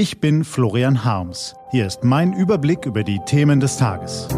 Ich 0.00 0.18
bin 0.18 0.44
Florian 0.44 1.04
Harms. 1.04 1.54
Hier 1.72 1.86
ist 1.86 2.04
mein 2.04 2.32
Überblick 2.32 2.86
über 2.86 3.04
die 3.04 3.20
Themen 3.26 3.60
des 3.60 3.76
Tages. 3.76 4.28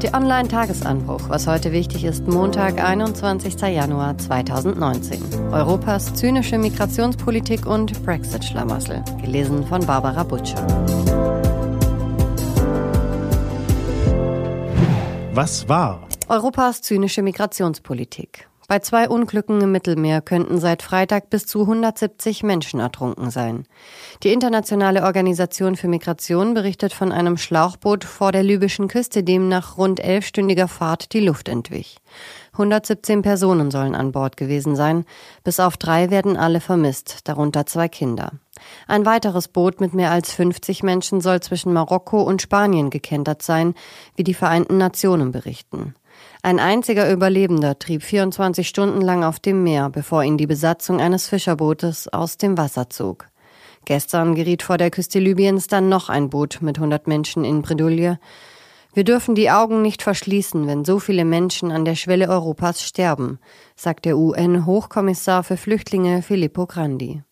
Der 0.00 0.14
Online-Tagesanbruch, 0.14 1.28
was 1.28 1.48
heute 1.48 1.72
wichtig 1.72 2.04
ist, 2.04 2.28
Montag, 2.28 2.80
21. 2.80 3.60
Januar 3.62 4.16
2019. 4.16 5.20
Europas 5.50 6.14
zynische 6.14 6.56
Migrationspolitik 6.56 7.66
und 7.66 8.00
Brexit-Schlamassel. 8.04 9.02
Gelesen 9.20 9.66
von 9.66 9.84
Barbara 9.84 10.22
Butcher. 10.22 10.64
Was 15.32 15.68
war? 15.68 16.06
Europas 16.28 16.80
zynische 16.80 17.22
Migrationspolitik. 17.22 18.48
Bei 18.68 18.78
zwei 18.78 19.08
Unglücken 19.08 19.60
im 19.60 19.72
Mittelmeer 19.72 20.20
könnten 20.20 20.58
seit 20.60 20.82
Freitag 20.82 21.30
bis 21.30 21.46
zu 21.46 21.62
170 21.62 22.42
Menschen 22.42 22.80
ertrunken 22.80 23.30
sein. 23.30 23.66
Die 24.22 24.32
Internationale 24.32 25.02
Organisation 25.02 25.76
für 25.76 25.88
Migration 25.88 26.54
berichtet 26.54 26.92
von 26.92 27.12
einem 27.12 27.36
Schlauchboot 27.36 28.04
vor 28.04 28.32
der 28.32 28.42
libyschen 28.42 28.88
Küste, 28.88 29.24
dem 29.24 29.48
nach 29.48 29.76
rund 29.78 30.00
elfstündiger 30.00 30.68
Fahrt 30.68 31.12
die 31.12 31.20
Luft 31.20 31.48
entwich. 31.48 31.98
117 32.52 33.22
Personen 33.22 33.70
sollen 33.70 33.94
an 33.94 34.12
Bord 34.12 34.36
gewesen 34.36 34.76
sein. 34.76 35.04
Bis 35.42 35.58
auf 35.58 35.76
drei 35.76 36.10
werden 36.10 36.36
alle 36.36 36.60
vermisst, 36.60 37.28
darunter 37.28 37.66
zwei 37.66 37.88
Kinder. 37.88 38.32
Ein 38.86 39.06
weiteres 39.06 39.48
Boot 39.48 39.80
mit 39.80 39.94
mehr 39.94 40.10
als 40.10 40.32
50 40.32 40.82
Menschen 40.82 41.20
soll 41.20 41.40
zwischen 41.40 41.72
Marokko 41.72 42.22
und 42.22 42.42
Spanien 42.42 42.90
gekentert 42.90 43.42
sein, 43.42 43.74
wie 44.16 44.24
die 44.24 44.34
Vereinten 44.34 44.78
Nationen 44.78 45.32
berichten. 45.32 45.94
Ein 46.44 46.58
einziger 46.58 47.08
Überlebender 47.08 47.78
trieb 47.78 48.02
24 48.02 48.66
Stunden 48.66 49.00
lang 49.00 49.22
auf 49.22 49.38
dem 49.38 49.62
Meer, 49.62 49.90
bevor 49.90 50.24
ihn 50.24 50.36
die 50.36 50.48
Besatzung 50.48 51.00
eines 51.00 51.28
Fischerbootes 51.28 52.08
aus 52.08 52.36
dem 52.36 52.58
Wasser 52.58 52.90
zog. 52.90 53.28
Gestern 53.84 54.34
geriet 54.34 54.64
vor 54.64 54.76
der 54.76 54.90
Küste 54.90 55.20
Libyens 55.20 55.68
dann 55.68 55.88
noch 55.88 56.08
ein 56.08 56.30
Boot 56.30 56.58
mit 56.60 56.78
100 56.78 57.06
Menschen 57.06 57.44
in 57.44 57.62
Bredouille. 57.62 58.18
Wir 58.92 59.04
dürfen 59.04 59.36
die 59.36 59.52
Augen 59.52 59.82
nicht 59.82 60.02
verschließen, 60.02 60.66
wenn 60.66 60.84
so 60.84 60.98
viele 60.98 61.24
Menschen 61.24 61.70
an 61.70 61.84
der 61.84 61.94
Schwelle 61.94 62.28
Europas 62.28 62.82
sterben, 62.82 63.38
sagt 63.76 64.04
der 64.04 64.18
UN-Hochkommissar 64.18 65.44
für 65.44 65.56
Flüchtlinge 65.56 66.22
Filippo 66.22 66.66
Grandi. 66.66 67.22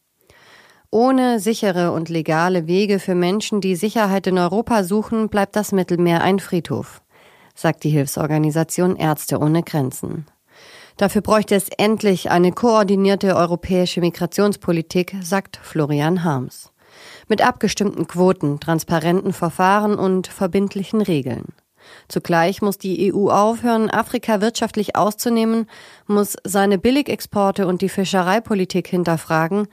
Ohne 0.92 1.40
sichere 1.40 1.90
und 1.90 2.10
legale 2.10 2.68
Wege 2.68 3.00
für 3.00 3.16
Menschen, 3.16 3.60
die 3.60 3.74
Sicherheit 3.74 4.28
in 4.28 4.38
Europa 4.38 4.84
suchen, 4.84 5.28
bleibt 5.28 5.56
das 5.56 5.72
Mittelmeer 5.72 6.22
ein 6.22 6.38
Friedhof 6.38 7.02
sagt 7.60 7.84
die 7.84 7.90
Hilfsorganisation 7.90 8.96
Ärzte 8.96 9.38
ohne 9.38 9.62
Grenzen. 9.62 10.26
Dafür 10.96 11.22
bräuchte 11.22 11.54
es 11.54 11.68
endlich 11.78 12.30
eine 12.30 12.52
koordinierte 12.52 13.36
europäische 13.36 14.00
Migrationspolitik, 14.00 15.16
sagt 15.22 15.58
Florian 15.62 16.24
Harms. 16.24 16.72
Mit 17.28 17.46
abgestimmten 17.46 18.06
Quoten, 18.06 18.60
transparenten 18.60 19.32
Verfahren 19.32 19.94
und 19.94 20.26
verbindlichen 20.26 21.00
Regeln. 21.00 21.46
Zugleich 22.08 22.60
muss 22.60 22.78
die 22.78 23.12
EU 23.12 23.30
aufhören, 23.30 23.90
Afrika 23.90 24.40
wirtschaftlich 24.40 24.96
auszunehmen, 24.96 25.66
muss 26.06 26.36
seine 26.44 26.78
Billigexporte 26.78 27.66
und 27.66 27.82
die 27.82 27.88
Fischereipolitik 27.88 28.88
hinterfragen 28.88 29.68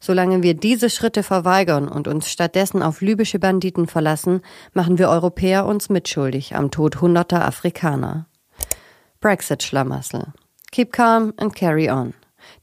Solange 0.00 0.42
wir 0.42 0.54
diese 0.54 0.88
Schritte 0.88 1.22
verweigern 1.22 1.86
und 1.86 2.08
uns 2.08 2.30
stattdessen 2.30 2.82
auf 2.82 3.02
libysche 3.02 3.38
Banditen 3.38 3.86
verlassen, 3.86 4.40
machen 4.72 4.98
wir 4.98 5.10
Europäer 5.10 5.66
uns 5.66 5.90
mitschuldig 5.90 6.56
am 6.56 6.70
Tod 6.70 7.02
hunderter 7.02 7.44
Afrikaner. 7.44 8.26
Brexit-Schlamassel. 9.20 10.32
Keep 10.72 10.92
calm 10.92 11.34
and 11.36 11.54
carry 11.54 11.90
on. 11.90 12.14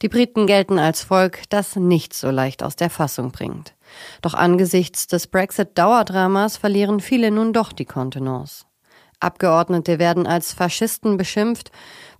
Die 0.02 0.09
Briten 0.09 0.47
gelten 0.47 0.80
als 0.80 1.03
Volk, 1.03 1.43
das 1.49 1.75
nicht 1.75 2.13
so 2.13 2.31
leicht 2.31 2.63
aus 2.63 2.75
der 2.75 2.89
Fassung 2.89 3.31
bringt. 3.31 3.75
Doch 4.21 4.33
angesichts 4.33 5.08
des 5.08 5.27
Brexit-Dauerdramas 5.27 6.58
verlieren 6.58 6.99
viele 6.99 7.31
nun 7.31 7.53
doch 7.53 7.71
die 7.71 7.85
Kontenance. 7.85 8.67
Abgeordnete 9.20 10.00
werden 10.00 10.28
als 10.28 10.54
Faschisten 10.54 11.18
beschimpft 11.18 11.72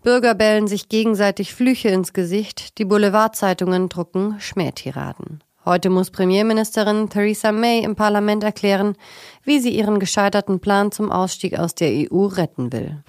Bürger 0.04 0.36
bellen 0.36 0.68
sich 0.68 0.90
gegenseitig 0.90 1.54
Flüche 1.54 1.90
ins 1.90 2.14
Gesicht, 2.14 2.78
die 2.78 2.86
Boulevardzeitungen 2.86 3.90
drucken 3.90 4.40
Schmähtiraden. 4.40 5.44
Heute 5.66 5.90
muss 5.90 6.12
Premierministerin 6.12 7.10
Theresa 7.10 7.52
May 7.52 7.80
im 7.84 7.98
Parlament 7.98 8.44
erklären, 8.44 8.96
wie 9.44 9.60
sie 9.60 9.72
ihren 9.72 10.00
gescheiterten 10.00 10.62
Plan 10.62 10.94
zum 10.94 11.12
Ausstieg 11.12 11.60
aus 11.60 11.76
der 11.76 11.90
EU 11.90 12.26
retten 12.28 12.72
will. 12.72 13.04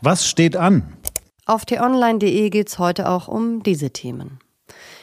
Was 0.00 0.26
steht 0.26 0.56
an? 0.56 0.96
Auf 1.46 1.66
t-online.de 1.66 2.50
geht 2.50 2.68
es 2.68 2.80
heute 2.80 3.08
auch 3.08 3.28
um 3.28 3.62
diese 3.62 3.90
Themen. 3.90 4.40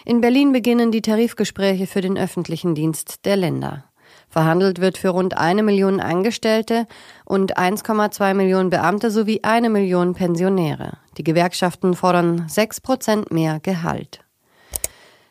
In 0.03 0.19
Berlin 0.19 0.51
beginnen 0.51 0.91
die 0.91 1.01
Tarifgespräche 1.01 1.87
für 1.87 2.01
den 2.01 2.17
öffentlichen 2.17 2.75
Dienst 2.75 3.25
der 3.25 3.37
Länder. 3.37 3.85
Verhandelt 4.31 4.79
wird 4.79 4.97
für 4.97 5.09
rund 5.09 5.37
eine 5.37 5.61
Million 5.61 5.99
Angestellte 5.99 6.87
und 7.25 7.57
1,2 7.57 8.33
Millionen 8.33 8.69
Beamte 8.69 9.11
sowie 9.11 9.41
eine 9.43 9.69
Million 9.69 10.13
Pensionäre. 10.13 10.97
Die 11.17 11.23
Gewerkschaften 11.25 11.95
fordern 11.95 12.47
sechs 12.47 12.79
Prozent 12.79 13.29
mehr 13.31 13.59
Gehalt. 13.59 14.21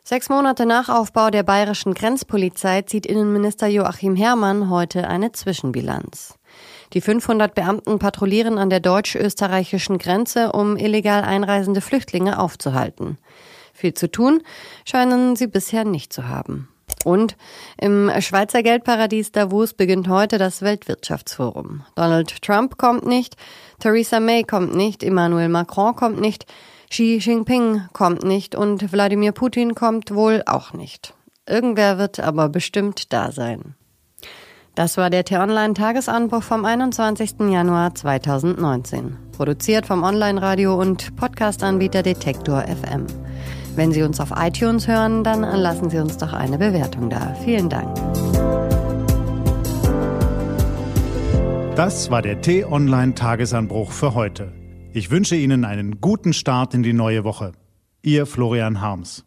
Sechs 0.04 0.28
Monate 0.28 0.66
nach 0.66 0.88
Aufbau 0.88 1.30
der 1.30 1.44
bayerischen 1.44 1.94
Grenzpolizei 1.94 2.82
zieht 2.82 3.06
Innenminister 3.06 3.68
Joachim 3.68 4.16
Herrmann 4.16 4.68
heute 4.68 5.08
eine 5.08 5.32
Zwischenbilanz. 5.32 6.34
Die 6.92 7.00
500 7.00 7.54
Beamten 7.54 7.98
patrouillieren 7.98 8.58
an 8.58 8.68
der 8.68 8.80
deutsch-österreichischen 8.80 9.98
Grenze, 9.98 10.52
um 10.52 10.76
illegal 10.76 11.22
einreisende 11.22 11.80
Flüchtlinge 11.80 12.38
aufzuhalten. 12.38 13.18
Viel 13.72 13.94
zu 13.94 14.10
tun 14.10 14.42
scheinen 14.84 15.36
sie 15.36 15.46
bisher 15.46 15.84
nicht 15.84 16.12
zu 16.12 16.28
haben. 16.28 16.69
Und 17.04 17.36
im 17.80 18.10
Schweizer 18.20 18.62
Geldparadies 18.62 19.32
Davos 19.32 19.74
beginnt 19.74 20.08
heute 20.08 20.38
das 20.38 20.62
Weltwirtschaftsforum. 20.62 21.84
Donald 21.94 22.42
Trump 22.42 22.76
kommt 22.76 23.06
nicht, 23.06 23.36
Theresa 23.78 24.20
May 24.20 24.44
kommt 24.44 24.74
nicht, 24.74 25.02
Emmanuel 25.02 25.48
Macron 25.48 25.96
kommt 25.96 26.20
nicht, 26.20 26.46
Xi 26.90 27.18
Jinping 27.22 27.82
kommt 27.92 28.24
nicht 28.24 28.54
und 28.54 28.92
Wladimir 28.92 29.32
Putin 29.32 29.74
kommt 29.74 30.14
wohl 30.14 30.42
auch 30.46 30.72
nicht. 30.72 31.14
Irgendwer 31.48 31.98
wird 31.98 32.20
aber 32.20 32.48
bestimmt 32.48 33.12
da 33.12 33.32
sein. 33.32 33.74
Das 34.74 34.96
war 34.96 35.10
der 35.10 35.24
T-Online-Tagesanbruch 35.24 36.42
vom 36.42 36.64
21. 36.64 37.40
Januar 37.50 37.94
2019. 37.94 39.16
Produziert 39.36 39.86
vom 39.86 40.02
Online-Radio 40.02 40.74
und 40.74 41.16
Podcast-Anbieter 41.16 42.02
Detektor 42.02 42.62
FM. 42.62 43.06
Wenn 43.76 43.92
Sie 43.92 44.02
uns 44.02 44.20
auf 44.20 44.32
iTunes 44.36 44.88
hören, 44.88 45.24
dann 45.24 45.42
lassen 45.42 45.90
Sie 45.90 45.98
uns 45.98 46.16
doch 46.16 46.32
eine 46.32 46.58
Bewertung 46.58 47.08
da. 47.08 47.34
Vielen 47.44 47.68
Dank. 47.68 47.94
Das 51.76 52.10
war 52.10 52.20
der 52.20 52.40
T-Online-Tagesanbruch 52.42 53.92
für 53.92 54.14
heute. 54.14 54.52
Ich 54.92 55.10
wünsche 55.10 55.36
Ihnen 55.36 55.64
einen 55.64 56.00
guten 56.00 56.32
Start 56.32 56.74
in 56.74 56.82
die 56.82 56.92
neue 56.92 57.24
Woche. 57.24 57.52
Ihr 58.02 58.26
Florian 58.26 58.80
Harms. 58.80 59.24